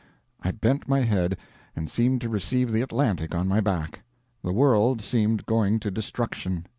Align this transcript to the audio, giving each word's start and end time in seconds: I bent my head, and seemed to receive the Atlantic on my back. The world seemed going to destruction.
I 0.41 0.49
bent 0.49 0.87
my 0.89 1.01
head, 1.01 1.37
and 1.75 1.87
seemed 1.87 2.21
to 2.21 2.29
receive 2.29 2.71
the 2.71 2.81
Atlantic 2.81 3.35
on 3.35 3.47
my 3.47 3.59
back. 3.61 4.01
The 4.43 4.51
world 4.51 5.03
seemed 5.03 5.45
going 5.45 5.79
to 5.79 5.91
destruction. 5.91 6.65